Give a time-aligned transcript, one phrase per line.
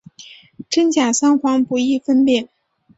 [0.67, 2.49] 真假桑黄不易分辨。